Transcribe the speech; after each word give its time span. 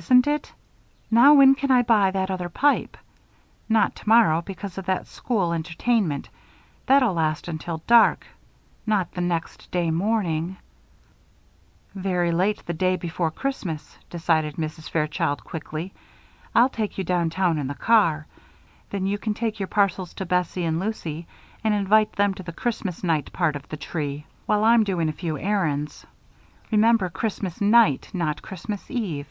"Isn't 0.00 0.28
it? 0.28 0.52
Now 1.10 1.34
when 1.34 1.56
can 1.56 1.72
I 1.72 1.82
buy 1.82 2.12
that 2.12 2.30
other 2.30 2.48
pipe? 2.48 2.96
Not 3.68 3.96
tomorrow, 3.96 4.40
because 4.40 4.78
of 4.78 4.86
that 4.86 5.08
school 5.08 5.52
entertainment. 5.52 6.28
That'll 6.86 7.12
last 7.14 7.48
until 7.48 7.82
dark. 7.88 8.24
Not 8.86 9.10
the 9.10 9.20
next 9.20 9.68
day 9.72 9.90
morning" 9.90 10.58
"Very 11.96 12.30
late 12.30 12.64
the 12.64 12.72
day 12.72 12.94
before 12.94 13.32
Christmas," 13.32 13.98
decided 14.08 14.54
Mrs. 14.54 14.88
Fairchild, 14.88 15.42
quickly, 15.42 15.92
"I'll 16.54 16.68
take 16.68 16.96
you 16.96 17.02
downtown 17.02 17.58
in 17.58 17.66
the 17.66 17.74
car. 17.74 18.28
Then 18.90 19.06
you 19.06 19.18
can 19.18 19.34
take 19.34 19.58
your 19.58 19.66
parcels 19.66 20.14
to 20.14 20.24
Bessie 20.24 20.64
and 20.66 20.78
Lucy 20.78 21.26
and 21.64 21.74
invite 21.74 22.12
them 22.12 22.32
to 22.34 22.44
the 22.44 22.52
Christmas 22.52 23.02
night 23.02 23.32
part 23.32 23.56
of 23.56 23.68
the 23.68 23.76
tree, 23.76 24.24
while 24.46 24.62
I'm 24.62 24.84
doing 24.84 25.08
a 25.08 25.12
few 25.20 25.36
errands. 25.36 26.06
Remember, 26.70 27.10
Christmas 27.10 27.60
night, 27.60 28.08
not 28.14 28.40
Christmas 28.40 28.88
eve." 28.88 29.26